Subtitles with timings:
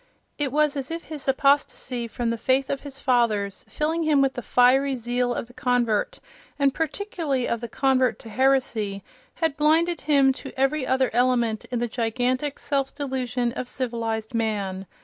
[0.39, 4.33] It was as if his apostasy from the faith of his fathers, filling him with
[4.33, 6.19] the fiery zeal of the convert,
[6.57, 9.03] and particularly of the convert to heresy,
[9.35, 14.87] had blinded him to every other element in the gigantic self delusion of civilized man.